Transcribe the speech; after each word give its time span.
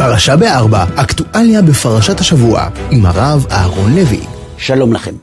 פרשה 0.00 0.36
בארבע, 0.36 0.84
אקטואליה 0.96 1.62
בפרשת 1.62 2.20
השבוע, 2.20 2.68
עם 2.90 3.06
הרב 3.06 3.46
אהרון 3.50 3.94
לוי. 3.94 4.20
שלום 4.58 4.92
לכם. 4.92 5.14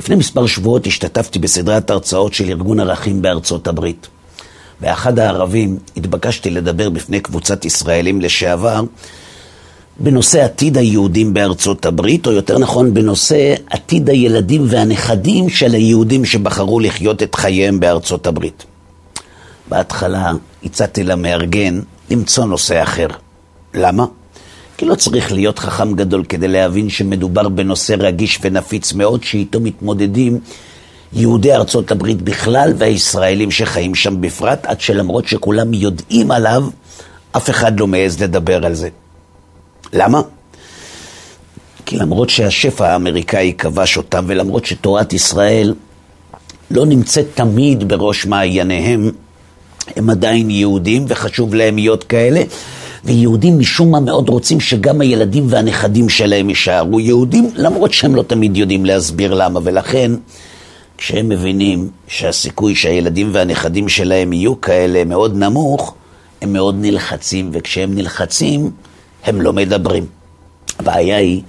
לפני 0.00 0.16
מספר 0.16 0.46
שבועות 0.46 0.86
השתתפתי 0.86 1.38
בסדרת 1.38 1.90
הרצאות 1.90 2.34
של 2.34 2.48
ארגון 2.48 2.80
ערכים 2.80 3.22
בארצות 3.22 3.68
הברית. 3.68 4.06
באחד 4.80 5.18
הערבים 5.18 5.78
התבקשתי 5.96 6.50
לדבר 6.50 6.90
בפני 6.90 7.20
קבוצת 7.20 7.64
ישראלים 7.64 8.20
לשעבר 8.20 8.82
בנושא 9.98 10.44
עתיד 10.44 10.78
היהודים 10.78 11.34
בארצות 11.34 11.86
הברית, 11.86 12.26
או 12.26 12.32
יותר 12.32 12.58
נכון 12.58 12.94
בנושא 12.94 13.54
עתיד 13.70 14.10
הילדים 14.10 14.66
והנכדים 14.68 15.48
של 15.48 15.74
היהודים 15.74 16.24
שבחרו 16.24 16.80
לחיות 16.80 17.22
את 17.22 17.34
חייהם 17.34 17.80
בארצות 17.80 18.26
הברית. 18.26 18.64
בהתחלה 19.68 20.32
הצעתי 20.64 21.04
למארגן 21.04 21.80
למצוא 22.10 22.44
נושא 22.44 22.82
אחר. 22.82 23.08
למה? 23.74 24.04
כי 24.76 24.84
לא 24.86 24.94
צריך 24.94 25.32
להיות 25.32 25.58
חכם 25.58 25.94
גדול 25.94 26.24
כדי 26.24 26.48
להבין 26.48 26.90
שמדובר 26.90 27.48
בנושא 27.48 27.94
רגיש 27.98 28.38
ונפיץ 28.42 28.92
מאוד 28.92 29.24
שאיתו 29.24 29.60
מתמודדים 29.60 30.40
יהודי 31.12 31.54
ארצות 31.54 31.90
הברית 31.90 32.22
בכלל 32.22 32.72
והישראלים 32.78 33.50
שחיים 33.50 33.94
שם 33.94 34.20
בפרט, 34.20 34.66
עד 34.66 34.80
שלמרות 34.80 35.28
שכולם 35.28 35.74
יודעים 35.74 36.30
עליו, 36.30 36.64
אף 37.32 37.50
אחד 37.50 37.80
לא 37.80 37.86
מעז 37.86 38.22
לדבר 38.22 38.66
על 38.66 38.74
זה. 38.74 38.88
למה? 39.92 40.20
כי 41.86 41.96
למרות 41.96 42.30
שהשפע 42.30 42.88
האמריקאי 42.88 43.52
כבש 43.58 43.96
אותם 43.96 44.24
ולמרות 44.28 44.66
שתורת 44.66 45.12
ישראל 45.12 45.74
לא 46.70 46.86
נמצאת 46.86 47.26
תמיד 47.34 47.88
בראש 47.88 48.26
מעייניהם, 48.26 49.10
הם 49.96 50.10
עדיין 50.10 50.50
יהודים 50.50 51.04
וחשוב 51.08 51.54
להם 51.54 51.76
להיות 51.76 52.04
כאלה, 52.04 52.42
ויהודים 53.08 53.58
משום 53.58 53.90
מה 53.90 54.00
מאוד 54.00 54.28
רוצים 54.28 54.60
שגם 54.60 55.00
הילדים 55.00 55.46
והנכדים 55.48 56.08
שלהם 56.08 56.48
יישארו 56.48 57.00
יהודים, 57.00 57.50
למרות 57.54 57.92
שהם 57.92 58.14
לא 58.14 58.22
תמיד 58.22 58.56
יודעים 58.56 58.86
להסביר 58.86 59.34
למה, 59.34 59.60
ולכן 59.62 60.12
כשהם 60.98 61.28
מבינים 61.28 61.90
שהסיכוי 62.08 62.74
שהילדים 62.74 63.30
והנכדים 63.32 63.88
שלהם 63.88 64.32
יהיו 64.32 64.60
כאלה 64.60 65.04
מאוד 65.04 65.36
נמוך, 65.36 65.94
הם 66.42 66.52
מאוד 66.52 66.76
נלחצים, 66.78 67.50
וכשהם 67.52 67.94
נלחצים, 67.94 68.70
הם 69.24 69.40
לא 69.40 69.52
מדברים. 69.52 70.06
הבעיה 70.78 71.16
היא 71.16 71.42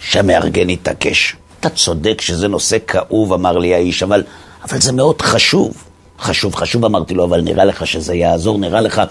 שהמארגן 0.00 0.68
התעקש. 0.68 1.36
אתה 1.60 1.68
צודק 1.68 2.20
שזה 2.20 2.48
נושא 2.48 2.76
כאוב, 2.86 3.32
אמר 3.32 3.58
לי 3.58 3.74
האיש, 3.74 4.02
אבל, 4.02 4.22
אבל 4.68 4.80
זה 4.80 4.92
מאוד 4.92 5.22
חשוב. 5.22 5.74
חשוב, 6.20 6.54
חשוב, 6.54 6.84
אמרתי 6.84 7.14
לו, 7.14 7.24
אבל 7.24 7.40
נראה 7.40 7.64
לך 7.64 7.86
שזה 7.86 8.14
יעזור, 8.14 8.58
נראה 8.58 8.80
לך 8.80 9.02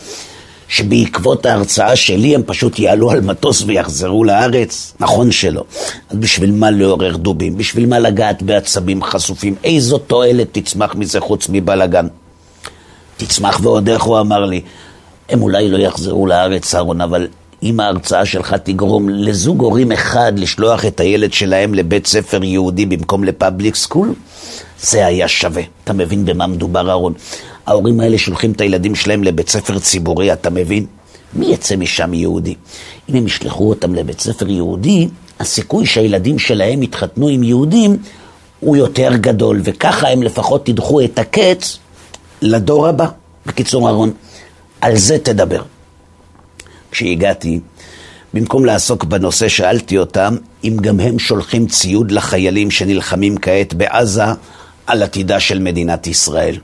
שבעקבות 0.67 1.45
ההרצאה 1.45 1.95
שלי 1.95 2.35
הם 2.35 2.41
פשוט 2.45 2.80
יעלו 2.80 3.11
על 3.11 3.21
מטוס 3.21 3.63
ויחזרו 3.66 4.23
לארץ? 4.23 4.94
נכון 4.99 5.31
שלא. 5.31 5.63
אז 6.09 6.17
בשביל 6.17 6.52
מה 6.52 6.72
לעורר 6.72 7.16
דובים? 7.16 7.57
בשביל 7.57 7.85
מה 7.85 7.99
לגעת 7.99 8.44
בעצבים 8.44 9.03
חשופים? 9.03 9.55
איזו 9.63 9.97
תועלת 9.97 10.47
תצמח 10.52 10.95
מזה 10.95 11.19
חוץ 11.19 11.47
מבלאגן? 11.49 12.07
תצמח 13.17 13.59
ועוד 13.63 13.89
איך 13.89 14.03
הוא 14.03 14.19
אמר 14.19 14.45
לי. 14.45 14.61
הם 15.30 15.41
אולי 15.41 15.69
לא 15.69 15.77
יחזרו 15.77 16.27
לארץ, 16.27 16.75
אהרון, 16.75 17.02
אבל 17.02 17.27
אם 17.63 17.79
ההרצאה 17.79 18.25
שלך 18.25 18.53
תגרום 18.53 19.09
לזוג 19.09 19.61
הורים 19.61 19.91
אחד 19.91 20.33
לשלוח 20.35 20.85
את 20.85 21.00
הילד 21.00 21.33
שלהם 21.33 21.73
לבית 21.73 22.07
ספר 22.07 22.44
יהודי 22.44 22.85
במקום 22.85 23.23
לפאבליק 23.23 23.75
סקול, 23.75 24.13
זה 24.81 25.05
היה 25.05 25.27
שווה. 25.27 25.63
אתה 25.83 25.94
מבין 25.94 26.25
במה 26.25 26.47
מדובר, 26.47 26.89
אהרון? 26.89 27.13
ההורים 27.66 27.99
האלה 27.99 28.17
שולחים 28.17 28.52
את 28.52 28.61
הילדים 28.61 28.95
שלהם 28.95 29.23
לבית 29.23 29.49
ספר 29.49 29.80
ציבורי, 29.80 30.33
אתה 30.33 30.49
מבין? 30.49 30.85
מי 31.33 31.45
יצא 31.45 31.75
משם 31.75 32.13
יהודי? 32.13 32.55
אם 33.09 33.16
הם 33.16 33.27
ישלחו 33.27 33.69
אותם 33.69 33.95
לבית 33.95 34.19
ספר 34.19 34.49
יהודי, 34.49 35.07
הסיכוי 35.39 35.85
שהילדים 35.85 36.39
שלהם 36.39 36.83
יתחתנו 36.83 37.27
עם 37.27 37.44
יהודים 37.44 37.97
הוא 38.59 38.77
יותר 38.77 39.09
גדול, 39.16 39.62
וככה 39.63 40.09
הם 40.09 40.23
לפחות 40.23 40.66
תדחו 40.66 41.01
את 41.01 41.19
הקץ 41.19 41.78
לדור 42.41 42.88
הבא. 42.88 43.07
בקיצור, 43.45 43.88
אהרון, 43.88 44.12
על 44.81 44.97
זה 44.97 45.19
תדבר. 45.19 45.62
כשהגעתי, 46.91 47.59
במקום 48.34 48.66
לעסוק 48.66 49.03
בנושא, 49.03 49.47
שאלתי 49.47 49.97
אותם 49.97 50.35
אם 50.63 50.78
גם 50.81 51.00
הם 51.00 51.19
שולחים 51.19 51.68
ציוד 51.68 52.12
לחיילים 52.12 52.72
שנלחמים 52.72 53.38
כעת 53.38 53.73
בעזה 53.73 54.23
על 54.88 55.03
עתידה 55.03 55.39
של 55.39 55.59
מדינת 55.59 56.07
ישראל. 56.07 56.57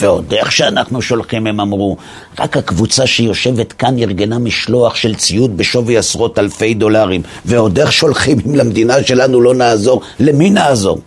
ועוד 0.00 0.34
איך 0.34 0.52
שאנחנו 0.52 1.02
שולחים, 1.02 1.46
הם 1.46 1.60
אמרו, 1.60 1.96
רק 2.38 2.56
הקבוצה 2.56 3.06
שיושבת 3.06 3.72
כאן 3.72 3.98
ארגנה 3.98 4.38
משלוח 4.38 4.94
של 4.94 5.14
ציוד 5.14 5.56
בשווי 5.56 5.96
עשרות 5.96 6.38
אלפי 6.38 6.74
דולרים, 6.74 7.22
ועוד 7.44 7.78
איך 7.78 7.92
שולחים 7.92 8.38
אם 8.46 8.54
למדינה 8.54 9.02
שלנו 9.02 9.40
לא 9.40 9.54
נעזור, 9.54 10.02
למי 10.20 10.50
נעזור? 10.50 10.98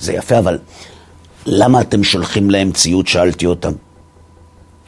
זה 0.00 0.12
יפה, 0.12 0.38
אבל 0.38 0.58
למה 1.46 1.80
אתם 1.80 2.04
שולחים 2.04 2.50
להם 2.50 2.72
ציוד? 2.72 3.06
שאלתי 3.06 3.46
אותם. 3.46 3.72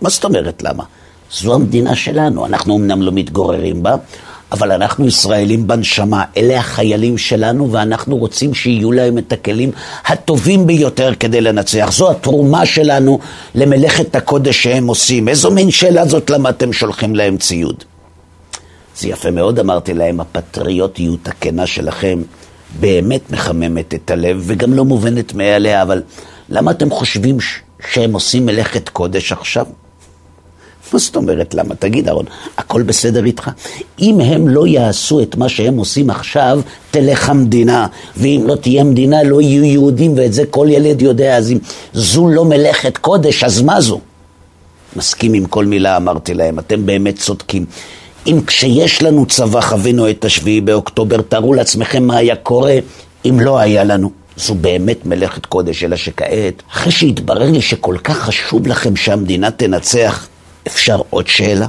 מה 0.00 0.10
זאת 0.10 0.24
אומרת 0.24 0.62
למה? 0.62 0.84
זו 1.32 1.54
המדינה 1.54 1.96
שלנו, 1.96 2.46
אנחנו 2.46 2.76
אמנם 2.76 3.02
לא 3.02 3.12
מתגוררים 3.12 3.82
בה, 3.82 3.94
אבל 4.52 4.72
אנחנו 4.72 5.06
ישראלים 5.06 5.66
בנשמה, 5.66 6.24
אלה 6.36 6.58
החיילים 6.58 7.18
שלנו 7.18 7.72
ואנחנו 7.72 8.16
רוצים 8.16 8.54
שיהיו 8.54 8.92
להם 8.92 9.18
את 9.18 9.32
הכלים 9.32 9.70
הטובים 10.06 10.66
ביותר 10.66 11.14
כדי 11.20 11.40
לנצח. 11.40 11.88
זו 11.92 12.10
התרומה 12.10 12.66
שלנו 12.66 13.18
למלאכת 13.54 14.16
הקודש 14.16 14.62
שהם 14.62 14.86
עושים. 14.86 15.28
איזו 15.28 15.50
מין 15.50 15.70
שאלה 15.70 16.06
זאת 16.06 16.30
למה 16.30 16.48
אתם 16.48 16.72
שולחים 16.72 17.14
להם 17.14 17.36
ציוד? 17.36 17.84
זה 18.96 19.08
יפה 19.08 19.30
מאוד, 19.30 19.58
אמרתי 19.58 19.94
להם, 19.94 20.20
הפטריוטיות 20.20 21.28
הכנה 21.28 21.66
שלכם 21.66 22.22
באמת 22.80 23.30
מחממת 23.30 23.94
את 23.94 24.10
הלב 24.10 24.42
וגם 24.46 24.74
לא 24.74 24.84
מובנת 24.84 25.34
מאליה, 25.34 25.82
אבל 25.82 26.02
למה 26.48 26.70
אתם 26.70 26.90
חושבים 26.90 27.38
שהם 27.92 28.12
עושים 28.12 28.46
מלאכת 28.46 28.88
קודש 28.88 29.32
עכשיו? 29.32 29.66
מה 30.92 30.98
זאת 30.98 31.16
אומרת 31.16 31.54
למה? 31.54 31.74
תגיד 31.74 32.08
אהרון, 32.08 32.24
הכל 32.58 32.82
בסדר 32.82 33.24
איתך? 33.24 33.50
אם 34.00 34.20
הם 34.20 34.48
לא 34.48 34.66
יעשו 34.66 35.22
את 35.22 35.36
מה 35.36 35.48
שהם 35.48 35.76
עושים 35.76 36.10
עכשיו, 36.10 36.60
תלך 36.90 37.28
המדינה. 37.30 37.86
ואם 38.16 38.42
לא 38.46 38.54
תהיה 38.54 38.84
מדינה, 38.84 39.22
לא 39.22 39.40
יהיו 39.40 39.64
יהודים, 39.64 40.12
ואת 40.16 40.32
זה 40.32 40.46
כל 40.46 40.66
ילד 40.70 41.02
יודע. 41.02 41.36
אז 41.36 41.52
אם 41.52 41.58
זו 41.92 42.28
לא 42.28 42.44
מלאכת 42.44 42.96
קודש, 42.98 43.44
אז 43.44 43.62
מה 43.62 43.80
זו? 43.80 44.00
מסכים 44.96 45.34
עם 45.34 45.46
כל 45.46 45.64
מילה, 45.64 45.96
אמרתי 45.96 46.34
להם, 46.34 46.58
אתם 46.58 46.86
באמת 46.86 47.18
צודקים. 47.18 47.64
אם 48.26 48.40
כשיש 48.46 49.02
לנו 49.02 49.26
צבא 49.26 49.60
חווינו 49.60 50.10
את 50.10 50.24
השביעי 50.24 50.60
באוקטובר, 50.60 51.20
תארו 51.20 51.54
לעצמכם 51.54 52.02
מה 52.02 52.16
היה 52.16 52.36
קורה 52.36 52.78
אם 53.24 53.40
לא 53.40 53.58
היה 53.58 53.84
לנו. 53.84 54.10
זו 54.36 54.54
באמת 54.54 55.06
מלאכת 55.06 55.46
קודש, 55.46 55.84
אלא 55.84 55.96
שכעת, 55.96 56.62
אחרי 56.72 56.92
שהתברר 56.92 57.50
לי 57.50 57.62
שכל 57.62 57.96
כך 58.04 58.18
חשוב 58.18 58.66
לכם 58.66 58.96
שהמדינה 58.96 59.50
תנצח, 59.50 60.28
אפשר 60.66 61.00
עוד 61.10 61.26
שאלה? 61.26 61.66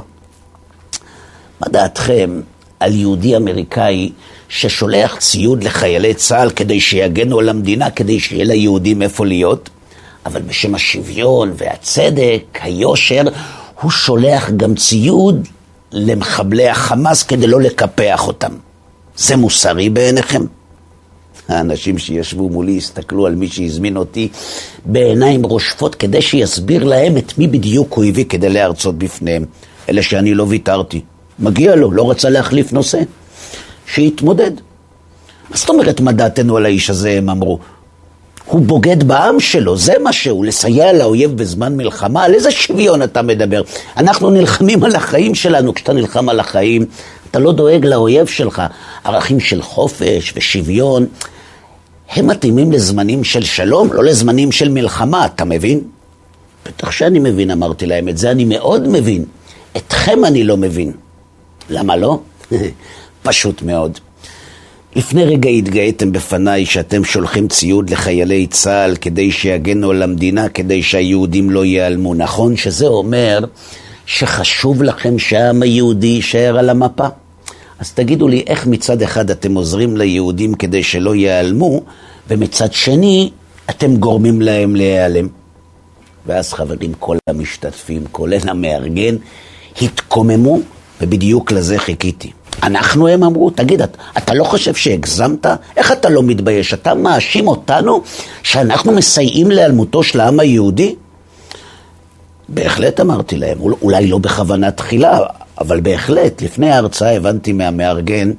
מה 1.61 1.67
דעתכם 1.69 2.41
על 2.79 2.95
יהודי 2.95 3.37
אמריקאי 3.37 4.11
ששולח 4.49 5.15
ציוד 5.19 5.63
לחיילי 5.63 6.13
צה"ל 6.13 6.49
כדי 6.49 6.81
שיגנו 6.81 7.39
על 7.39 7.49
המדינה, 7.49 7.91
כדי 7.91 8.19
שיהיה 8.19 8.45
ליהודים 8.45 9.01
איפה 9.01 9.25
להיות, 9.25 9.69
אבל 10.25 10.41
בשם 10.41 10.75
השוויון 10.75 11.53
והצדק, 11.57 12.43
היושר, 12.61 13.21
הוא 13.81 13.91
שולח 13.91 14.49
גם 14.57 14.75
ציוד 14.75 15.47
למחבלי 15.91 16.69
החמאס 16.69 17.23
כדי 17.23 17.47
לא 17.47 17.61
לקפח 17.61 18.27
אותם. 18.27 18.51
זה 19.17 19.35
מוסרי 19.35 19.89
בעיניכם? 19.89 20.41
האנשים 21.47 21.97
שישבו 21.97 22.49
מולי 22.49 22.77
הסתכלו 22.77 23.25
על 23.25 23.35
מי 23.35 23.47
שהזמין 23.47 23.97
אותי 23.97 24.27
בעיניים 24.85 25.43
רושפות 25.43 25.95
כדי 25.95 26.21
שיסביר 26.21 26.83
להם 26.83 27.17
את 27.17 27.37
מי 27.37 27.47
בדיוק 27.47 27.93
הוא 27.93 28.05
הביא 28.05 28.25
כדי 28.25 28.49
להרצות 28.49 28.97
בפניהם. 28.97 29.45
אלה 29.89 30.01
שאני 30.01 30.33
לא 30.33 30.45
ויתרתי. 30.49 31.01
מגיע 31.39 31.75
לו, 31.75 31.91
לא 31.91 32.11
רצה 32.11 32.29
להחליף 32.29 32.73
נושא. 32.73 32.99
שיתמודד. 33.87 34.51
מה 35.49 35.57
זאת 35.57 35.69
אומרת 35.69 36.01
מה 36.01 36.11
דעתנו 36.11 36.57
על 36.57 36.65
האיש 36.65 36.89
הזה, 36.89 37.11
הם 37.11 37.29
אמרו? 37.29 37.59
הוא 38.45 38.61
בוגד 38.61 39.03
בעם 39.03 39.39
שלו, 39.39 39.77
זה 39.77 39.93
מה 40.03 40.13
שהוא, 40.13 40.45
לסייע 40.45 40.93
לאויב 40.93 41.37
בזמן 41.37 41.77
מלחמה, 41.77 42.23
על 42.23 42.33
איזה 42.33 42.51
שוויון 42.51 43.03
אתה 43.03 43.21
מדבר? 43.21 43.61
אנחנו 43.97 44.29
נלחמים 44.29 44.83
על 44.83 44.95
החיים 44.95 45.35
שלנו, 45.35 45.73
כשאתה 45.73 45.93
נלחם 45.93 46.29
על 46.29 46.39
החיים, 46.39 46.85
אתה 47.31 47.39
לא 47.39 47.51
דואג 47.51 47.85
לאויב 47.85 48.27
שלך. 48.27 48.61
ערכים 49.03 49.39
של 49.39 49.61
חופש 49.61 50.33
ושוויון, 50.35 51.05
הם 52.09 52.27
מתאימים 52.27 52.71
לזמנים 52.71 53.23
של 53.23 53.43
שלום, 53.43 53.93
לא 53.93 54.03
לזמנים 54.03 54.51
של 54.51 54.69
מלחמה, 54.69 55.25
אתה 55.25 55.45
מבין? 55.45 55.81
בטח 56.65 56.91
שאני 56.91 57.19
מבין, 57.19 57.51
אמרתי 57.51 57.85
להם, 57.85 58.09
את 58.09 58.17
זה 58.17 58.31
אני 58.31 58.45
מאוד 58.45 58.87
מבין. 58.87 59.25
אתכם 59.77 60.25
אני 60.25 60.43
לא 60.43 60.57
מבין. 60.57 60.91
למה 61.69 61.95
לא? 61.95 62.19
פשוט 63.23 63.61
מאוד. 63.61 63.99
לפני 64.95 65.25
רגע 65.25 65.49
התגאיתם 65.49 66.11
בפניי 66.11 66.65
שאתם 66.65 67.03
שולחים 67.03 67.47
ציוד 67.47 67.89
לחיילי 67.89 68.47
צה"ל 68.47 68.95
כדי 68.95 69.31
שיגנו 69.31 69.91
על 69.91 70.03
המדינה, 70.03 70.49
כדי 70.49 70.83
שהיהודים 70.83 71.49
לא 71.49 71.65
ייעלמו. 71.65 72.13
נכון 72.13 72.57
שזה 72.57 72.87
אומר 72.87 73.39
שחשוב 74.05 74.83
לכם 74.83 75.19
שהעם 75.19 75.61
היהודי 75.61 76.07
יישאר 76.07 76.57
על 76.59 76.69
המפה? 76.69 77.07
אז 77.85 77.91
תגידו 77.91 78.27
לי, 78.27 78.43
איך 78.47 78.67
מצד 78.67 79.01
אחד 79.01 79.29
אתם 79.29 79.55
עוזרים 79.55 79.97
ליהודים 79.97 80.53
כדי 80.53 80.83
שלא 80.83 81.15
ייעלמו, 81.15 81.81
ומצד 82.27 82.73
שני, 82.73 83.31
אתם 83.69 83.95
גורמים 83.95 84.41
להם 84.41 84.75
להיעלם? 84.75 85.27
ואז 86.25 86.53
חברים, 86.53 86.93
כל 86.99 87.17
המשתתפים, 87.29 88.03
כולל 88.11 88.49
המארגן, 88.49 89.15
התקוממו, 89.81 90.59
ובדיוק 91.01 91.51
לזה 91.51 91.77
חיכיתי. 91.79 92.31
אנחנו, 92.63 93.07
הם 93.07 93.23
אמרו, 93.23 93.49
תגיד, 93.49 93.81
אתה, 93.81 93.97
אתה 94.17 94.33
לא 94.33 94.43
חושב 94.43 94.75
שהגזמת? 94.75 95.45
איך 95.77 95.91
אתה 95.91 96.09
לא 96.09 96.23
מתבייש? 96.23 96.73
אתה 96.73 96.93
מאשים 96.93 97.47
אותנו 97.47 98.01
שאנחנו 98.43 98.91
מסייעים 98.91 99.51
להיעלמותו 99.51 100.03
של 100.03 100.19
העם 100.19 100.39
היהודי? 100.39 100.95
בהחלט 102.49 102.99
אמרתי 102.99 103.37
להם, 103.37 103.57
אולי 103.61 104.07
לא 104.07 104.17
בכוונה 104.17 104.71
תחילה, 104.71 105.19
אבל 105.61 105.79
בהחלט, 105.79 106.41
לפני 106.41 106.69
ההרצאה 106.69 107.15
הבנתי 107.15 107.53
מהמארגן 107.53 108.31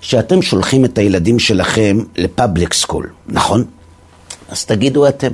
שאתם 0.00 0.42
שולחים 0.42 0.84
את 0.84 0.98
הילדים 0.98 1.38
שלכם 1.38 1.98
ל 2.16 2.24
public 2.24 2.74
school, 2.74 3.08
נכון? 3.28 3.64
אז 4.48 4.64
תגידו 4.64 5.08
אתם, 5.08 5.32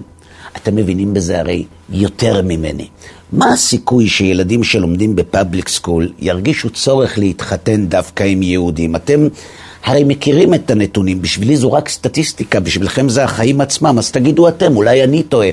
אתם 0.57 0.77
מבינים 0.77 1.15
בזה 1.15 1.41
הרי 1.41 1.65
יותר 1.91 2.43
ממני. 2.43 2.89
מה 3.33 3.53
הסיכוי 3.53 4.09
שילדים 4.09 4.65
שלומדים 4.65 5.17
ב 5.17 5.24
public 5.24 5.69
school 5.69 6.13
ירגישו 6.19 6.71
צורך 6.71 7.19
להתחתן 7.19 7.87
דווקא 7.87 8.25
עם 8.25 8.43
יהודים? 8.43 8.97
אתם 8.97 9.29
הרי 9.85 10.05
מכירים 10.05 10.55
את 10.55 10.71
הנתונים, 10.71 11.23
בשבילי 11.23 11.57
זו 11.57 11.73
רק 11.73 11.89
סטטיסטיקה, 11.89 12.61
בשבילכם 12.61 13.09
זה 13.09 13.25
החיים 13.25 13.61
עצמם, 13.61 13.99
אז 13.99 14.11
תגידו 14.11 14.49
אתם, 14.49 14.77
אולי 14.77 15.05
אני 15.05 15.23
טועה. 15.23 15.49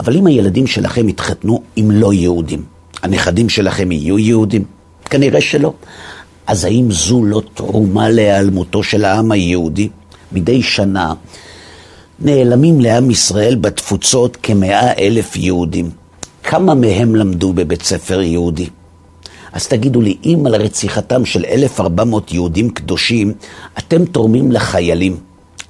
אבל 0.00 0.16
אם 0.16 0.26
הילדים 0.26 0.66
שלכם 0.66 1.08
יתחתנו 1.08 1.62
עם 1.76 1.90
לא 1.90 2.12
יהודים, 2.12 2.62
הנכדים 3.02 3.48
שלכם 3.48 3.92
יהיו 3.92 4.18
יהודים? 4.18 4.64
כנראה 5.04 5.40
שלא. 5.40 5.72
אז 6.46 6.64
האם 6.64 6.90
זו 6.90 7.24
לא 7.24 7.42
תרומה 7.54 8.08
להיעלמותו 8.08 8.82
של 8.82 9.04
העם 9.04 9.32
היהודי? 9.32 9.88
מדי 10.32 10.62
שנה 10.62 11.14
נעלמים 12.18 12.80
לעם 12.80 13.10
ישראל 13.10 13.54
בתפוצות 13.54 14.36
כמאה 14.42 14.92
אלף 14.98 15.36
יהודים. 15.36 15.90
כמה 16.44 16.74
מהם 16.74 17.14
למדו 17.14 17.52
בבית 17.52 17.82
ספר 17.82 18.20
יהודי? 18.20 18.66
אז 19.52 19.68
תגידו 19.68 20.00
לי, 20.00 20.16
אם 20.24 20.42
על 20.46 20.54
רציחתם 20.54 21.24
של 21.24 21.44
1,400 21.44 22.32
יהודים 22.32 22.70
קדושים, 22.70 23.32
אתם 23.78 24.04
תורמים 24.04 24.52
לחיילים 24.52 25.16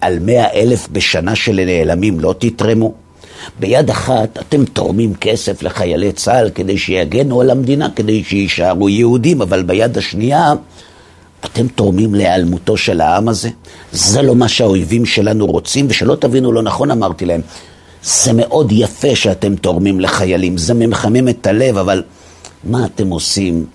על 0.00 0.18
100 0.18 0.52
אלף 0.52 0.88
בשנה 0.92 1.36
של 1.36 1.60
נעלמים, 1.66 2.20
לא 2.20 2.34
תתרמו? 2.38 2.94
ביד 3.60 3.90
אחת 3.90 4.38
אתם 4.38 4.64
תורמים 4.64 5.14
כסף 5.14 5.62
לחיילי 5.62 6.12
צה"ל 6.12 6.50
כדי 6.54 6.78
שיגנו 6.78 7.40
על 7.40 7.50
המדינה, 7.50 7.88
כדי 7.96 8.24
שיישארו 8.24 8.88
יהודים, 8.88 9.42
אבל 9.42 9.62
ביד 9.62 9.98
השנייה 9.98 10.52
אתם 11.44 11.68
תורמים 11.68 12.14
להיעלמותו 12.14 12.76
של 12.76 13.00
העם 13.00 13.28
הזה? 13.28 13.48
זה 13.92 14.22
לא 14.22 14.34
מה 14.34 14.48
שהאויבים 14.48 15.06
שלנו 15.06 15.46
רוצים, 15.46 15.86
ושלא 15.88 16.16
תבינו 16.20 16.52
לא 16.52 16.62
נכון 16.62 16.90
אמרתי 16.90 17.24
להם. 17.24 17.40
זה 18.02 18.32
מאוד 18.32 18.72
יפה 18.72 19.16
שאתם 19.16 19.56
תורמים 19.56 20.00
לחיילים, 20.00 20.58
זה 20.58 20.74
מחמם 20.74 21.28
את 21.28 21.46
הלב, 21.46 21.76
אבל 21.76 22.02
מה 22.64 22.84
אתם 22.84 23.08
עושים 23.08 23.66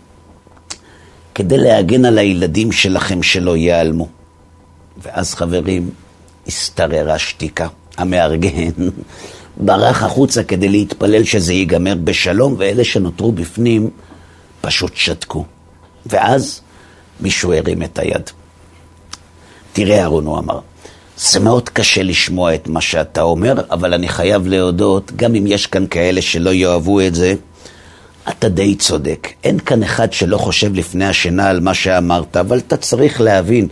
כדי 1.36 1.58
להגן 1.58 2.06
על 2.06 2.18
הילדים 2.18 2.72
שלכם 2.72 3.24
שלא 3.24 3.58
ייעלמו? 3.58 4.08
ואז 5.04 5.34
חברים, 5.34 5.90
השתררה 6.48 7.20
שתיקה. 7.20 7.68
המארגן 7.98 8.72
ברח 9.60 10.04
החוצה 10.04 10.44
כדי 10.44 10.70
להתפלל 10.70 11.24
שזה 11.24 11.54
ייגמר 11.54 11.96
בשלום, 12.04 12.56
ואלה 12.58 12.84
שנותרו 12.84 13.32
בפנים 13.32 13.90
פשוט 14.62 14.92
שתקו. 14.96 15.46
ואז 16.06 16.62
מישהו 17.20 17.54
הרים 17.54 17.84
את 17.84 18.00
היד. 18.00 18.30
תראה, 19.74 20.02
אהרון, 20.02 20.26
הוא 20.26 20.38
אמר, 20.40 20.60
זה 21.18 21.40
מאוד 21.40 21.70
קשה 21.70 22.04
לשמוע 22.04 22.56
את 22.56 22.68
מה 22.68 22.82
שאתה 22.82 23.22
אומר, 23.22 23.54
אבל 23.72 23.94
אני 23.94 24.08
חייב 24.08 24.48
להודות, 24.48 25.12
גם 25.16 25.36
אם 25.36 25.48
יש 25.48 25.68
כאן 25.68 25.88
כאלה 25.88 26.22
שלא 26.22 26.50
יאהבו 26.50 27.02
את 27.02 27.16
זה, 27.16 27.34
אתה 28.30 28.50
די 28.50 28.76
צודק. 28.76 29.28
אין 29.44 29.60
כאן 29.60 29.84
אחד 29.84 30.14
שלא 30.14 30.38
חושב 30.38 30.74
לפני 30.74 31.06
השינה 31.06 31.50
על 31.50 31.60
מה 31.60 31.74
שאמרת, 31.74 32.38
אבל 32.38 32.58
אתה 32.58 32.78
צריך 32.78 33.22
להבין, 33.22 33.68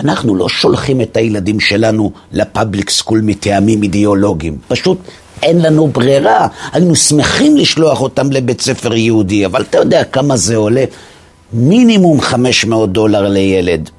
אנחנו 0.00 0.34
לא 0.34 0.48
שולחים 0.48 1.00
את 1.00 1.16
הילדים 1.16 1.60
שלנו 1.60 2.12
לפאבליק 2.32 2.90
סקול 2.90 3.20
מטעמים 3.24 3.82
אידיאולוגיים. 3.82 4.58
פשוט 4.68 4.98
אין 5.42 5.62
לנו 5.62 5.86
ברירה. 5.88 6.48
היינו 6.72 6.96
שמחים 6.96 7.56
לשלוח 7.56 8.00
אותם 8.00 8.32
לבית 8.32 8.60
ספר 8.60 8.94
יהודי, 8.94 9.46
אבל 9.46 9.62
אתה 9.62 9.78
יודע 9.78 10.04
כמה 10.04 10.36
זה 10.36 10.56
עולה? 10.56 10.84
מינימום 11.52 12.20
500 12.20 12.92
דולר 12.92 13.28
לילד. 13.28 13.90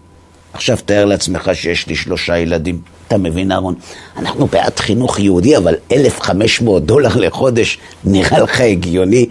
עכשיו 0.53 0.77
תאר 0.85 1.05
לעצמך 1.05 1.51
שיש 1.53 1.87
לי 1.87 1.95
שלושה 1.95 2.37
ילדים. 2.37 2.79
אתה 3.07 3.17
מבין, 3.17 3.51
אהרון? 3.51 3.73
אנחנו 4.17 4.47
בעד 4.47 4.79
חינוך 4.79 5.19
יהודי, 5.19 5.57
אבל 5.57 5.75
1,500 5.91 6.85
דולר 6.85 7.15
לחודש 7.15 7.77
נראה 8.03 8.39
לך 8.39 8.61
הגיוני? 8.61 9.25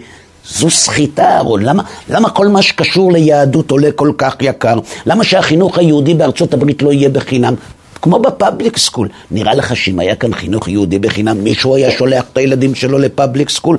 זו 0.49 0.69
סחיטה, 0.69 1.29
אהרון. 1.29 1.63
למה, 1.63 1.83
למה 2.09 2.29
כל 2.29 2.47
מה 2.47 2.61
שקשור 2.61 3.11
ליהדות 3.11 3.71
עולה 3.71 3.91
כל 3.91 4.11
כך 4.17 4.35
יקר? 4.41 4.79
למה 5.05 5.23
שהחינוך 5.23 5.77
היהודי 5.77 6.13
בארצות 6.13 6.53
הברית 6.53 6.81
לא 6.81 6.93
יהיה 6.93 7.09
בחינם? 7.09 7.55
כמו 8.01 8.19
ב 8.19 8.27
public 8.27 8.77
school. 8.77 9.09
נראה 9.31 9.55
לך 9.55 9.75
שאם 9.75 9.99
היה 9.99 10.15
כאן 10.15 10.33
חינוך 10.33 10.67
יהודי 10.67 10.99
בחינם, 10.99 11.43
מישהו 11.43 11.75
היה 11.75 11.91
שולח 11.91 12.23
את 12.33 12.37
הילדים 12.37 12.75
שלו 12.75 12.97
ל 12.97 13.04
public 13.04 13.49
school? 13.49 13.77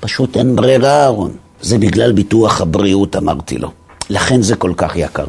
פשוט 0.00 0.36
אין 0.36 0.56
ברירה, 0.56 1.02
אהרון. 1.02 1.30
זה 1.60 1.78
בגלל 1.78 2.12
ביטוח 2.12 2.60
הבריאות, 2.60 3.16
אמרתי 3.16 3.58
לו. 3.58 3.70
לכן 4.10 4.42
זה 4.42 4.56
כל 4.56 4.72
כך 4.76 4.96
יקר. 4.96 5.24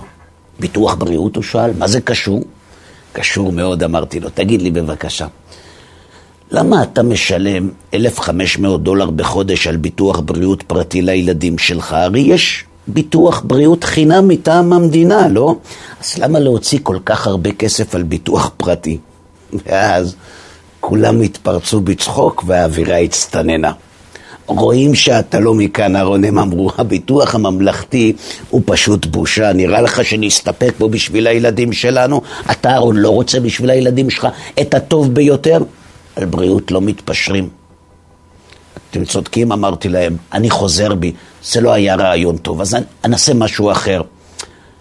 ביטוח 0.59 0.95
בריאות, 0.95 1.35
הוא 1.35 1.43
שאל, 1.43 1.71
מה 1.77 1.87
זה 1.87 2.01
קשור? 2.01 2.43
קשור 3.13 3.51
מאוד, 3.51 3.83
אמרתי 3.83 4.19
לו. 4.19 4.29
תגיד 4.33 4.61
לי 4.61 4.71
בבקשה, 4.71 5.27
למה 6.55 6.83
אתה 6.83 7.03
משלם 7.03 7.69
1,500 7.93 8.83
דולר 8.83 9.09
בחודש 9.09 9.67
על 9.67 9.77
ביטוח 9.77 10.19
בריאות 10.19 10.63
פרטי 10.63 11.01
לילדים 11.01 11.57
שלך? 11.57 11.93
הרי 11.93 12.19
יש 12.19 12.63
ביטוח 12.87 13.41
בריאות 13.45 13.83
חינם 13.83 14.27
מטעם 14.27 14.73
המדינה, 14.73 15.27
לא? 15.27 15.55
אז 16.01 16.17
למה 16.17 16.39
להוציא 16.39 16.79
כל 16.83 16.97
כך 17.05 17.27
הרבה 17.27 17.51
כסף 17.51 17.95
על 17.95 18.03
ביטוח 18.03 18.51
פרטי? 18.57 18.97
ואז 19.65 20.15
כולם 20.79 21.21
התפרצו 21.21 21.81
בצחוק 21.81 22.43
והאווירה 22.47 22.97
הצטננה. 22.97 23.71
רואים 24.47 24.95
שאתה 24.95 25.39
לא 25.39 25.53
מכאן, 25.53 25.95
אהרון, 25.95 26.23
הם 26.23 26.39
אמרו, 26.39 26.71
הביטוח 26.77 27.35
הממלכתי 27.35 28.13
הוא 28.49 28.61
פשוט 28.65 29.05
בושה. 29.05 29.53
נראה 29.53 29.81
לך 29.81 30.05
שנסתפק 30.05 30.73
בו 30.79 30.89
בשביל 30.89 31.27
הילדים 31.27 31.73
שלנו? 31.73 32.21
אתה, 32.51 32.69
אהרון, 32.69 32.97
לא 32.97 33.09
רוצה 33.09 33.39
בשביל 33.39 33.69
הילדים 33.69 34.09
שלך 34.09 34.27
את 34.61 34.73
הטוב 34.73 35.13
ביותר? 35.13 35.57
על 36.15 36.25
בריאות 36.25 36.71
לא 36.71 36.81
מתפשרים. 36.81 37.49
אתם 38.91 39.05
צודקים, 39.05 39.51
אמרתי 39.51 39.89
להם, 39.89 40.17
אני 40.33 40.49
חוזר 40.49 40.95
בי, 40.95 41.13
זה 41.43 41.61
לא 41.61 41.73
היה 41.73 41.95
רעיון 41.95 42.37
טוב, 42.37 42.61
אז 42.61 42.75
אני 42.75 42.85
אנסה 43.05 43.33
משהו 43.33 43.71
אחר. 43.71 44.01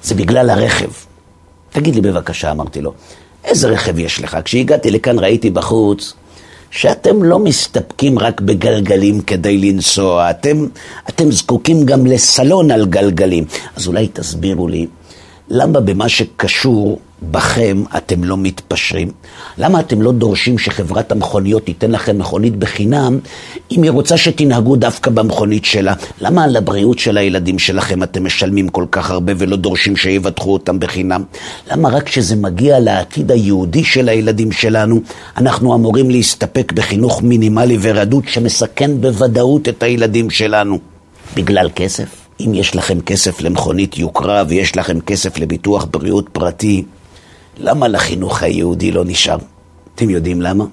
זה 0.02 0.14
בגלל 0.14 0.50
הרכב. 0.50 0.90
תגיד 1.70 1.94
לי 1.94 2.00
בבקשה, 2.00 2.50
אמרתי 2.50 2.80
לו, 2.80 2.92
איזה 3.44 3.68
רכב 3.68 3.98
יש 3.98 4.20
לך? 4.20 4.38
כשהגעתי 4.44 4.90
לכאן 4.90 5.18
ראיתי 5.18 5.50
בחוץ 5.50 6.14
שאתם 6.70 7.22
לא 7.22 7.38
מסתפקים 7.38 8.18
רק 8.18 8.40
בגלגלים 8.40 9.20
כדי 9.20 9.58
לנסוע, 9.58 10.30
אתם, 10.30 10.66
אתם 11.08 11.32
זקוקים 11.32 11.84
גם 11.84 12.06
לסלון 12.06 12.70
על 12.70 12.86
גלגלים. 12.86 13.44
אז 13.76 13.86
אולי 13.86 14.08
תסבירו 14.12 14.68
לי, 14.68 14.86
למה 15.48 15.80
במה 15.80 16.08
שקשור 16.08 17.00
בכם 17.22 17.82
אתם 17.96 18.24
לא 18.24 18.36
מתפשרים? 18.36 19.10
למה 19.58 19.80
אתם 19.80 20.02
לא 20.02 20.12
דורשים 20.12 20.58
שחברת 20.58 21.12
המכוניות 21.12 21.64
תיתן 21.64 21.90
לכם 21.90 22.18
מכונית 22.18 22.56
בחינם 22.56 23.18
אם 23.72 23.82
היא 23.82 23.90
רוצה 23.90 24.16
שתנהגו 24.16 24.76
דווקא 24.76 25.10
במכונית 25.10 25.64
שלה? 25.64 25.94
למה 26.20 26.44
על 26.44 26.56
הבריאות 26.56 26.98
של 26.98 27.18
הילדים 27.18 27.58
שלכם 27.58 28.02
אתם 28.02 28.24
משלמים 28.24 28.68
כל 28.68 28.84
כך 28.90 29.10
הרבה 29.10 29.32
ולא 29.38 29.56
דורשים 29.56 29.96
שיבטחו 29.96 30.52
אותם 30.52 30.80
בחינם? 30.80 31.22
למה 31.70 31.88
רק 31.88 32.02
כשזה 32.02 32.36
מגיע 32.36 32.80
לעתיד 32.80 33.30
היהודי 33.30 33.84
של 33.84 34.08
הילדים 34.08 34.52
שלנו 34.52 35.00
אנחנו 35.36 35.74
אמורים 35.74 36.10
להסתפק 36.10 36.72
בחינוך 36.72 37.22
מינימלי 37.22 37.78
ורדוד 37.80 38.24
שמסכן 38.28 39.00
בוודאות 39.00 39.68
את 39.68 39.82
הילדים 39.82 40.30
שלנו? 40.30 40.78
בגלל 41.36 41.70
כסף? 41.74 42.24
אם 42.40 42.54
יש 42.54 42.76
לכם 42.76 43.00
כסף 43.00 43.40
למכונית 43.40 43.98
יוקרה 43.98 44.44
ויש 44.48 44.76
לכם 44.76 45.00
כסף 45.00 45.38
לביטוח 45.38 45.86
בריאות 45.90 46.28
פרטי, 46.32 46.84
למה 47.56 47.88
לחינוך 47.88 48.42
היהודי 48.42 48.92
לא 48.92 49.04
נשאר? 49.04 49.38
אתם 49.94 50.10
יודעים 50.10 50.42
למה? 50.42 50.64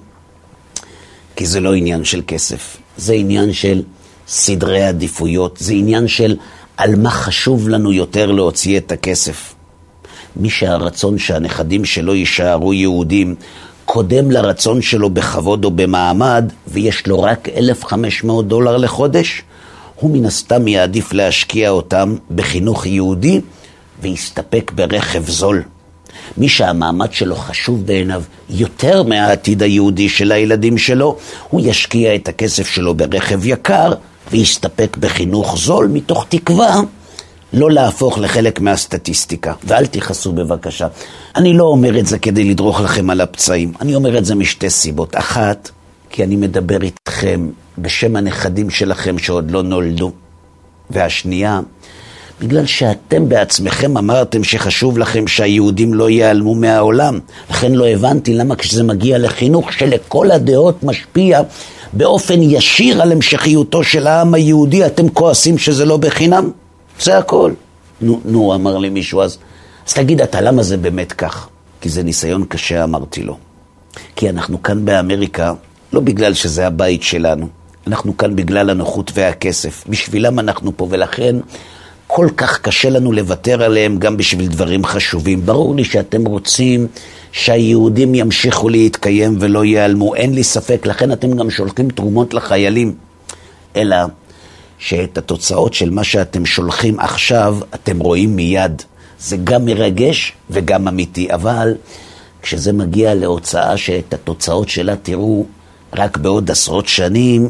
כי 1.36 1.46
זה 1.46 1.60
לא 1.60 1.74
עניין 1.74 2.04
של 2.04 2.22
כסף, 2.26 2.76
זה 2.96 3.12
עניין 3.12 3.52
של 3.52 3.82
סדרי 4.28 4.82
עדיפויות, 4.82 5.56
זה 5.60 5.72
עניין 5.72 6.08
של 6.08 6.36
על 6.76 6.96
מה 6.96 7.10
חשוב 7.10 7.68
לנו 7.68 7.92
יותר 7.92 8.32
להוציא 8.32 8.78
את 8.78 8.92
הכסף. 8.92 9.54
מי 10.36 10.50
שהרצון 10.50 11.18
שהנכדים 11.18 11.84
שלו 11.84 12.14
יישארו 12.14 12.74
יהודים 12.74 13.34
קודם 13.84 14.30
לרצון 14.30 14.82
שלו 14.82 15.10
בכבוד 15.10 15.64
או 15.64 15.70
במעמד, 15.70 16.52
ויש 16.68 17.06
לו 17.06 17.22
רק 17.22 17.48
1,500 17.48 18.48
דולר 18.48 18.76
לחודש, 18.76 19.42
הוא 19.96 20.10
מן 20.10 20.24
הסתם 20.24 20.68
יעדיף 20.68 21.12
להשקיע 21.12 21.70
אותם 21.70 22.16
בחינוך 22.34 22.86
יהודי 22.86 23.40
ויסתפק 24.02 24.72
ברכב 24.74 25.24
זול. 25.28 25.62
מי 26.36 26.48
שהמעמד 26.48 27.12
שלו 27.12 27.36
חשוב 27.36 27.86
בעיניו 27.86 28.22
יותר 28.50 29.02
מהעתיד 29.02 29.62
היהודי 29.62 30.08
של 30.08 30.32
הילדים 30.32 30.78
שלו, 30.78 31.16
הוא 31.50 31.60
ישקיע 31.64 32.14
את 32.14 32.28
הכסף 32.28 32.68
שלו 32.68 32.94
ברכב 32.94 33.46
יקר 33.46 33.92
ויסתפק 34.30 34.96
בחינוך 35.00 35.58
זול 35.58 35.88
מתוך 35.92 36.26
תקווה 36.28 36.80
לא 37.52 37.70
להפוך 37.70 38.18
לחלק 38.18 38.60
מהסטטיסטיקה. 38.60 39.52
ואל 39.64 39.86
תכעסו 39.86 40.32
בבקשה. 40.32 40.86
אני 41.36 41.54
לא 41.54 41.64
אומר 41.64 41.98
את 41.98 42.06
זה 42.06 42.18
כדי 42.18 42.44
לדרוך 42.44 42.80
לכם 42.80 43.10
על 43.10 43.20
הפצעים, 43.20 43.72
אני 43.80 43.94
אומר 43.94 44.18
את 44.18 44.24
זה 44.24 44.34
משתי 44.34 44.70
סיבות. 44.70 45.16
אחת, 45.16 45.70
כי 46.10 46.24
אני 46.24 46.36
מדבר 46.36 46.82
איתכם 46.82 47.50
בשם 47.78 48.16
הנכדים 48.16 48.70
שלכם 48.70 49.18
שעוד 49.18 49.50
לא 49.50 49.62
נולדו. 49.62 50.12
והשנייה, 50.90 51.60
בגלל 52.42 52.66
שאתם 52.66 53.28
בעצמכם 53.28 53.96
אמרתם 53.96 54.44
שחשוב 54.44 54.98
לכם 54.98 55.26
שהיהודים 55.26 55.94
לא 55.94 56.10
ייעלמו 56.10 56.54
מהעולם. 56.54 57.18
לכן 57.50 57.72
לא 57.72 57.88
הבנתי 57.88 58.34
למה 58.34 58.56
כשזה 58.56 58.82
מגיע 58.82 59.18
לחינוך 59.18 59.72
שלכל 59.72 60.30
הדעות 60.30 60.82
משפיע 60.82 61.40
באופן 61.92 62.42
ישיר 62.42 63.02
על 63.02 63.12
המשכיותו 63.12 63.84
של 63.84 64.06
העם 64.06 64.34
היהודי, 64.34 64.86
אתם 64.86 65.08
כועסים 65.08 65.58
שזה 65.58 65.84
לא 65.84 65.96
בחינם? 65.96 66.50
זה 67.00 67.18
הכל. 67.18 67.52
נו, 68.00 68.20
נו, 68.24 68.54
אמר 68.54 68.78
לי 68.78 68.88
מישהו 68.88 69.20
אז, 69.20 69.38
אז 69.88 69.92
תגיד 69.92 70.20
אתה, 70.20 70.40
למה 70.40 70.62
זה 70.62 70.76
באמת 70.76 71.12
כך? 71.12 71.48
כי 71.80 71.88
זה 71.88 72.02
ניסיון 72.02 72.44
קשה, 72.44 72.84
אמרתי 72.84 73.22
לו. 73.22 73.36
כי 74.16 74.30
אנחנו 74.30 74.62
כאן 74.62 74.84
באמריקה, 74.84 75.52
לא 75.92 76.00
בגלל 76.00 76.34
שזה 76.34 76.66
הבית 76.66 77.02
שלנו, 77.02 77.48
אנחנו 77.86 78.16
כאן 78.16 78.36
בגלל 78.36 78.70
הנוחות 78.70 79.10
והכסף. 79.14 79.84
בשבילם 79.88 80.38
אנחנו 80.38 80.76
פה, 80.76 80.86
ולכן 80.90 81.36
כל 82.14 82.28
כך 82.36 82.60
קשה 82.60 82.90
לנו 82.90 83.12
לוותר 83.12 83.62
עליהם 83.62 83.98
גם 83.98 84.16
בשביל 84.16 84.46
דברים 84.46 84.84
חשובים. 84.84 85.46
ברור 85.46 85.74
לי 85.74 85.84
שאתם 85.84 86.24
רוצים 86.24 86.86
שהיהודים 87.32 88.14
ימשיכו 88.14 88.68
להתקיים 88.68 89.36
ולא 89.40 89.64
ייעלמו, 89.64 90.14
אין 90.14 90.34
לי 90.34 90.44
ספק, 90.44 90.86
לכן 90.86 91.12
אתם 91.12 91.36
גם 91.36 91.50
שולחים 91.50 91.90
תרומות 91.90 92.34
לחיילים. 92.34 92.94
אלא 93.76 93.96
שאת 94.78 95.18
התוצאות 95.18 95.74
של 95.74 95.90
מה 95.90 96.04
שאתם 96.04 96.46
שולחים 96.46 97.00
עכשיו, 97.00 97.58
אתם 97.74 97.98
רואים 97.98 98.36
מיד. 98.36 98.82
זה 99.20 99.36
גם 99.44 99.64
מרגש 99.64 100.32
וגם 100.50 100.88
אמיתי, 100.88 101.34
אבל 101.34 101.74
כשזה 102.42 102.72
מגיע 102.72 103.14
להוצאה 103.14 103.76
שאת 103.76 104.14
התוצאות 104.14 104.68
שלה 104.68 104.96
תראו 104.96 105.46
רק 105.94 106.18
בעוד 106.18 106.50
עשרות 106.50 106.88
שנים, 106.88 107.48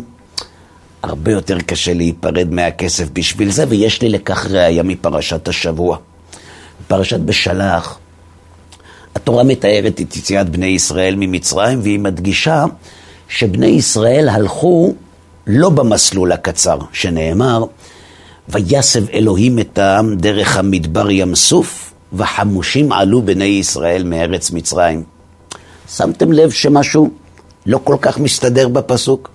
הרבה 1.03 1.33
יותר 1.33 1.59
קשה 1.61 1.95
להיפרד 1.95 2.49
מהכסף 2.51 3.09
בשביל 3.13 3.51
זה, 3.51 3.65
ויש 3.69 4.03
לי 4.03 4.09
לכך 4.09 4.47
ראייה 4.47 4.83
מפרשת 4.83 5.49
השבוע. 5.49 5.97
פרשת 6.89 7.21
בשלח, 7.21 7.99
התורה 9.15 9.45
מתארת 9.45 10.01
את 10.01 10.17
יציאת 10.17 10.49
בני 10.49 10.67
ישראל 10.67 11.15
ממצרים, 11.17 11.81
והיא 11.83 11.99
מדגישה 11.99 12.65
שבני 13.29 13.67
ישראל 13.67 14.29
הלכו 14.29 14.95
לא 15.47 15.71
במסלול 15.71 16.33
הקצר, 16.33 16.79
שנאמר, 16.93 17.65
ויסב 18.49 19.09
אלוהים 19.11 19.59
את 19.59 19.79
העם 19.79 20.17
דרך 20.17 20.57
המדבר 20.57 21.11
ים 21.11 21.35
סוף, 21.35 21.93
וחמושים 22.13 22.93
עלו 22.93 23.23
בני 23.23 23.45
ישראל 23.45 24.05
מארץ 24.05 24.51
מצרים. 24.51 25.05
שמתם 25.97 26.33
לב 26.33 26.51
שמשהו 26.51 27.11
לא 27.67 27.81
כל 27.85 27.97
כך 28.01 28.19
מסתדר 28.19 28.69
בפסוק? 28.69 29.31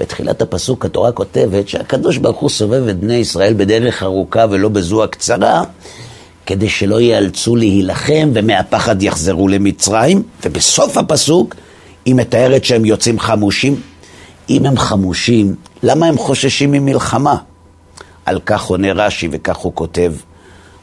בתחילת 0.00 0.42
הפסוק 0.42 0.84
התורה 0.84 1.12
כותבת 1.12 1.68
שהקדוש 1.68 2.16
ברוך 2.16 2.38
הוא 2.38 2.50
סובב 2.50 2.88
את 2.88 3.00
בני 3.00 3.14
ישראל 3.14 3.54
בדרך 3.54 4.02
ארוכה 4.02 4.46
ולא 4.50 4.68
בזו 4.68 5.04
הקצרה, 5.04 5.62
כדי 6.46 6.68
שלא 6.68 7.00
ייאלצו 7.00 7.56
להילחם 7.56 8.30
ומהפחד 8.34 9.02
יחזרו 9.02 9.48
למצרים, 9.48 10.22
ובסוף 10.44 10.96
הפסוק 10.96 11.54
היא 12.04 12.14
מתארת 12.14 12.64
שהם 12.64 12.84
יוצאים 12.84 13.18
חמושים. 13.18 13.80
אם 14.50 14.66
הם 14.66 14.76
חמושים, 14.76 15.54
למה 15.82 16.06
הם 16.06 16.18
חוששים 16.18 16.72
ממלחמה? 16.72 17.36
על 18.26 18.40
כך 18.46 18.64
עונה 18.64 18.92
רש"י 18.92 19.28
וכך 19.32 19.56
הוא 19.56 19.72
כותב, 19.74 20.12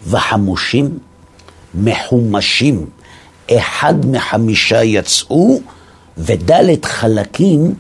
וחמושים 0.08 0.98
מחומשים, 1.76 2.86
אחד 3.52 3.94
מחמישה 4.06 4.84
יצאו 4.84 5.60
ודלת 6.18 6.86
חלקים 6.86 7.74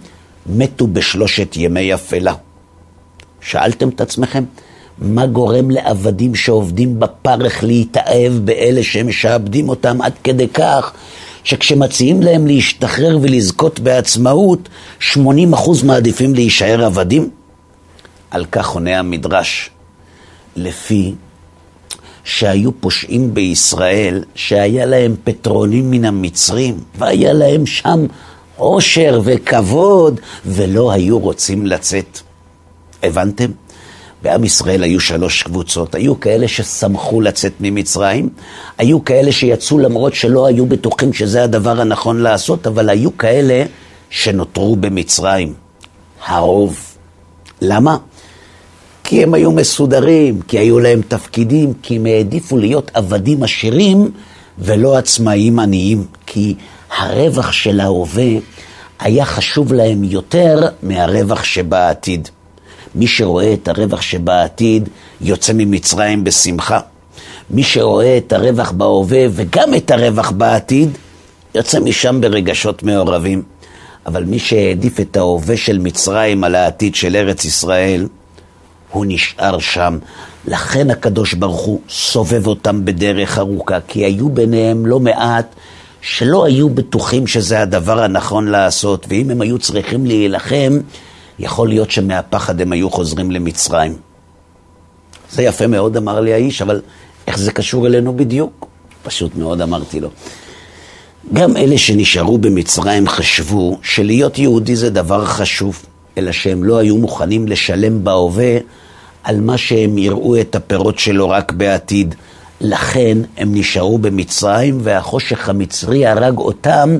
מתו 0.46 0.88
בשלושת 0.88 1.56
ימי 1.56 1.94
אפלה. 1.94 2.34
שאלתם 3.41 3.89
את 3.89 4.01
עצמכם, 4.01 4.44
מה 4.98 5.25
גורם 5.25 5.72
לעבדים 5.72 6.36
שעובדים 6.36 7.00
בפרך 7.00 7.63
להתאהב 7.63 8.34
באלה 8.34 8.84
שמשעבדים 8.84 9.70
אותם 9.70 10.01
עד 10.01 10.13
כדי 10.24 10.48
כך 10.48 10.91
שכשמציעים 11.44 12.22
להם 12.22 12.48
להשתחרר 12.48 13.17
ולזכות 13.22 13.79
בעצמאות, 13.79 14.70
80% 15.13 15.15
מעדיפים 15.86 16.34
להישאר 16.34 16.86
עבדים? 16.86 17.29
על 18.32 18.46
כך 18.46 18.70
עונה 18.70 19.00
המדרש, 19.00 19.70
לפי 20.56 21.13
שהיו 22.27 22.72
פושעים 22.79 23.34
בישראל, 23.34 24.24
שהיה 24.36 24.86
להם 24.86 25.15
פטרונים 25.24 25.91
מן 25.91 26.05
המצרים, 26.05 26.79
והיה 26.98 27.34
להם 27.34 27.65
שם 27.65 28.05
עושר 28.55 29.22
וכבוד, 29.24 30.19
ולא 30.46 30.91
היו 30.91 31.19
רוצים 31.19 31.65
לצאת. 31.65 32.19
הבנתם? 33.03 33.51
בעם 34.22 34.43
ישראל 34.43 34.84
היו 34.84 35.00
שלוש 35.00 35.43
קבוצות, 35.43 35.96
היו 35.96 36.19
כאלה 36.19 36.48
ששמחו 36.48 37.22
לצאת 37.22 37.53
ממצרים, 37.60 38.29
היו 38.77 39.05
כאלה 39.05 39.31
שיצאו 39.31 39.79
למרות 39.79 40.13
שלא 40.13 40.46
היו 40.46 40.65
בטוחים 40.65 41.13
שזה 41.13 41.43
הדבר 41.43 41.81
הנכון 41.81 42.19
לעשות, 42.19 42.67
אבל 42.67 42.89
היו 42.89 43.17
כאלה 43.17 43.63
שנותרו 44.10 44.75
במצרים. 44.75 45.53
הרוב. 46.25 46.79
למה? 47.62 47.98
כי 49.10 49.24
הם 49.24 49.34
היו 49.34 49.52
מסודרים, 49.52 50.42
כי 50.42 50.60
היו 50.60 50.80
להם 50.80 51.02
תפקידים, 51.08 51.74
כי 51.82 51.96
הם 51.96 52.06
העדיפו 52.06 52.58
להיות 52.58 52.92
עבדים 52.94 53.44
עשירים 53.44 54.12
ולא 54.60 54.98
עצמאים 54.98 55.60
עניים, 55.60 56.06
כי 56.26 56.56
הרווח 56.98 57.52
של 57.52 57.80
ההווה 57.80 58.30
היה 59.00 59.26
חשוב 59.26 59.74
להם 59.74 60.04
יותר 60.04 60.68
מהרווח 60.84 61.44
שבעתיד. 61.44 62.30
מי 62.96 63.08
שרואה 63.08 63.54
את 63.54 63.68
הרווח 63.68 64.02
שבעתיד 64.02 64.90
יוצא 65.22 65.54
ממצרים 65.56 66.24
בשמחה. 66.24 66.80
מי 67.50 67.64
שרואה 67.64 68.18
את 68.18 68.34
הרווח 68.34 68.72
בהווה 68.72 69.26
וגם 69.32 69.76
את 69.76 69.92
הרווח 69.92 70.32
בעתיד, 70.32 70.90
יוצא 71.56 71.80
משם 71.80 72.22
ברגשות 72.22 72.84
מעורבים. 72.84 73.44
אבל 74.06 74.24
מי 74.24 74.40
שהעדיף 74.40 75.00
את 75.00 75.18
ההווה 75.18 75.58
של 75.58 75.80
מצרים 75.80 76.44
על 76.44 76.56
העתיד 76.56 76.96
של 76.96 77.16
ארץ 77.16 77.46
ישראל, 77.46 78.08
הוא 78.91 79.06
נשאר 79.08 79.60
שם. 79.60 79.98
לכן 80.48 80.91
הקדוש 80.91 81.34
ברוך 81.34 81.62
הוא 81.62 81.82
סובב 81.89 82.48
אותם 82.48 82.86
בדרך 82.86 83.38
ארוכה, 83.38 83.79
כי 83.88 84.06
היו 84.06 84.29
ביניהם 84.29 84.86
לא 84.86 85.00
מעט 85.00 85.56
שלא 86.01 86.46
היו 86.46 86.70
בטוחים 86.70 87.27
שזה 87.27 87.62
הדבר 87.62 88.03
הנכון 88.03 88.48
לעשות, 88.48 89.06
ואם 89.10 89.29
הם 89.29 89.41
היו 89.41 89.60
צריכים 89.60 90.06
להילחם, 90.06 90.79
יכול 91.39 91.70
להיות 91.70 91.91
שמהפחד 91.91 92.62
הם 92.62 92.72
היו 92.72 92.89
חוזרים 92.89 93.32
למצרים. 93.32 93.96
זה 95.32 95.44
יפה 95.44 95.67
מאוד, 95.67 95.98
אמר 95.98 96.20
לי 96.20 96.34
האיש, 96.34 96.62
אבל 96.62 96.82
איך 97.27 97.38
זה 97.38 97.51
קשור 97.51 97.88
אלינו 97.88 98.17
בדיוק? 98.17 98.67
פשוט 99.03 99.36
מאוד 99.36 99.62
אמרתי 99.62 100.00
לו. 100.00 100.10
גם 101.34 101.58
אלה 101.58 101.77
שנשארו 101.77 102.38
במצרים 102.38 103.08
חשבו 103.08 103.77
שלהיות 103.84 104.38
יהודי 104.38 104.75
זה 104.75 104.89
דבר 104.89 105.25
חשוב, 105.25 105.86
אלא 106.17 106.31
שהם 106.31 106.63
לא 106.63 106.77
היו 106.77 106.97
מוכנים 106.97 107.47
לשלם 107.47 108.03
בהווה 108.03 108.57
על 109.24 109.41
מה 109.41 109.57
שהם 109.57 109.97
יראו 109.97 110.39
את 110.39 110.55
הפירות 110.55 111.00
שלו 111.00 111.29
רק 111.29 111.51
בעתיד. 111.51 112.15
לכן 112.62 113.17
הם 113.38 113.55
נשארו 113.55 113.97
במצרים 113.97 114.79
והחושך 114.83 115.50
המצרי 115.50 116.05
הרג 116.05 116.38
אותם 116.38 116.97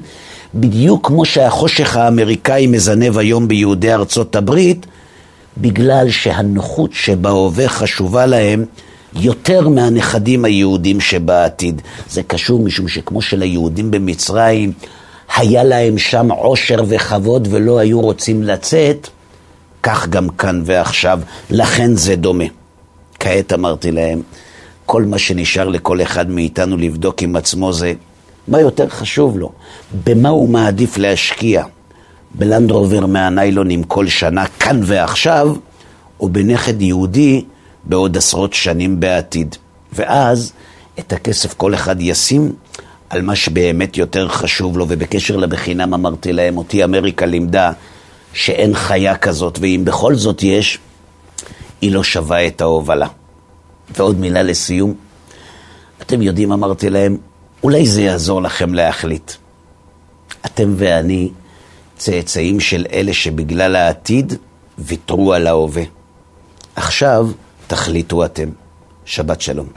בדיוק 0.56 1.08
כמו 1.08 1.26
שהחושך 1.26 1.96
האמריקאי 1.96 2.68
מזנב 2.68 3.18
היום 3.18 3.48
ביהודי 3.48 3.94
ארצות 3.94 4.36
הברית, 4.36 4.86
בגלל 5.58 6.10
שהנוחות 6.10 6.94
שבהווה 6.94 7.70
חשובה 7.70 8.26
להם 8.26 8.66
יותר 9.16 9.70
מהנכדים 9.70 10.46
היהודים 10.46 11.02
שבעתיד. 11.02 11.82
זה 12.10 12.24
קשור 12.24 12.60
משום 12.60 12.88
שכמו 12.88 13.22
שליהודים 13.22 13.92
במצרים 13.92 14.72
היה 15.36 15.64
להם 15.64 15.98
שם 15.98 16.32
עושר 16.32 16.84
וכבוד 16.88 17.48
ולא 17.52 17.80
היו 17.80 18.02
רוצים 18.02 18.44
לצאת, 18.44 19.08
כך 19.84 20.08
גם 20.08 20.30
כאן 20.30 20.62
ועכשיו, 20.66 21.20
לכן 21.50 21.96
זה 21.96 22.16
דומה. 22.16 22.44
כעת 23.20 23.54
אמרתי 23.54 23.92
להם, 23.92 24.22
כל 24.86 25.04
מה 25.04 25.18
שנשאר 25.18 25.68
לכל 25.70 26.02
אחד 26.02 26.30
מאיתנו 26.30 26.78
לבדוק 26.78 27.22
עם 27.22 27.36
עצמו 27.36 27.74
זה 27.74 27.94
מה 28.48 28.62
יותר 28.62 28.90
חשוב 28.90 29.38
לו, 29.38 29.52
במה 30.04 30.30
הוא 30.30 30.50
מעדיף 30.50 30.98
להשקיע, 30.98 31.64
בלנדרובר 32.36 33.06
מהניילונים 33.06 33.84
כל 33.84 34.08
שנה, 34.08 34.46
כאן 34.46 34.82
ועכשיו, 34.84 35.56
או 36.20 36.30
בנכד 36.30 36.82
יהודי 36.82 37.46
בעוד 37.84 38.18
עשרות 38.18 38.54
שנים 38.54 39.00
בעתיד. 39.00 39.56
ואז 39.94 40.54
את 41.00 41.14
הכסף 41.14 41.54
כל 41.54 41.74
אחד 41.74 41.96
ישים 42.00 42.52
על 43.10 43.22
מה 43.22 43.36
שבאמת 43.36 43.98
יותר 43.98 44.28
חשוב 44.28 44.78
לו, 44.78 44.86
ובקשר 44.90 45.36
לבחינם 45.36 45.94
אמרתי 45.94 46.34
להם, 46.34 46.58
אותי 46.58 46.84
אמריקה 46.84 47.26
לימדה 47.26 47.72
שאין 48.34 48.76
חיה 48.76 49.18
כזאת, 49.18 49.60
ואם 49.62 49.82
בכל 49.86 50.16
זאת 50.16 50.44
יש, 50.44 50.80
היא 51.82 51.92
לא 51.92 52.04
שווה 52.04 52.48
את 52.48 52.62
ההובלה. 52.62 53.08
ועוד 53.96 54.20
מילה 54.20 54.44
לסיום, 54.44 54.94
אתם 56.02 56.22
יודעים, 56.22 56.52
אמרתי 56.52 56.90
להם, 56.90 57.18
אולי 57.64 57.88
זה 57.88 58.02
יעזור 58.02 58.42
לכם 58.42 58.74
להחליט. 58.74 59.32
אתם 60.46 60.74
ואני 60.78 61.30
צאצאים 61.98 62.60
של 62.60 62.86
אלה 62.94 63.14
שבגלל 63.14 63.76
העתיד 63.76 64.34
ויתרו 64.78 65.34
על 65.34 65.48
ההווה. 65.48 65.84
עכשיו 66.76 67.30
תחליטו 67.68 68.26
אתם. 68.26 68.50
שבת 69.06 69.42
שלום. 69.42 69.68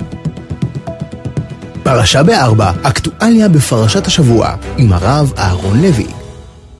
פרשה 1.82 2.22
בארבע, 2.22 2.72
אקטואליה 2.82 3.48
בפרשת 3.48 4.06
השבוע, 4.06 4.54
עם 4.76 4.92
הרב 4.92 5.32
אהרון 5.38 5.82
לוי. 5.82 6.19